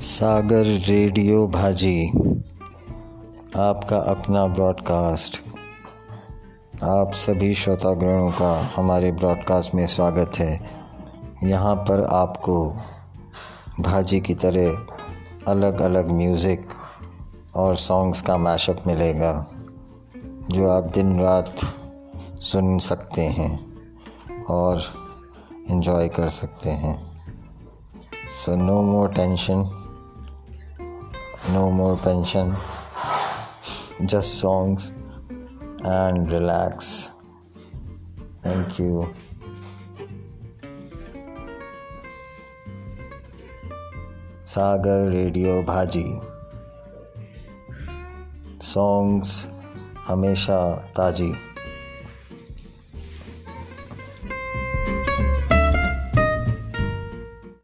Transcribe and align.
सागर 0.00 0.64
radio 0.86 1.46
भाजी, 1.48 2.08
आपका 3.56 3.96
अपना 3.96 4.46
ब्रॉडकास्ट 4.46 5.36
आप 6.84 7.12
सभी 7.12 7.54
श्रोतागणों 7.54 8.30
का 8.30 8.50
हमारे 8.76 9.12
ब्रॉडकास्ट 9.12 9.74
में 9.74 9.86
स्वागत 9.86 10.38
है। 10.38 10.60
यहाँ 11.44 11.74
पर 11.76 12.04
आपको 12.04 12.76
भाजी 13.80 14.20
की 14.20 14.34
तरह 14.34 14.86
अलग 15.48 15.80
अलग 15.80 16.10
म्यूज़िक 16.10 16.68
और 17.54 17.76
सॉन्ग्स 17.76 18.22
का 18.22 18.36
मैशअप 18.36 18.82
मिलेगा, 18.86 19.46
जो 20.50 20.68
आप 20.68 20.84
दिन 20.84 21.20
रात 21.20 21.54
सुन 22.42 22.78
सकते 22.78 23.22
हैं 23.22 23.74
और 24.44 24.82
इन्जॉय 25.70 26.08
कर 26.08 26.28
सकते 26.28 26.70
हैं। 26.70 26.96
So 28.44 28.56
no 28.56 28.82
more 28.82 29.08
tension 29.08 29.82
no 31.52 31.70
more 31.70 31.96
pension, 31.96 32.54
just 34.06 34.38
songs 34.38 34.92
and 35.84 36.30
relax. 36.30 37.12
Thank 38.42 38.78
you. 38.78 39.08
Sagar 44.46 45.08
radio 45.10 45.62
भाजी 45.68 46.04
सॉन्ग्स 48.66 49.32
हमेशा 50.06 50.58
ताजी 50.96 51.32